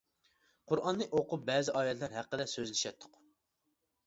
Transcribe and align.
قۇرئاننى 0.71 1.07
ئوقۇپ 1.19 1.43
بەزى 1.49 1.75
ئايەتلەر 1.81 2.17
ھەققىدە 2.19 2.49
سۆزلىشەتتۇق. 2.55 3.21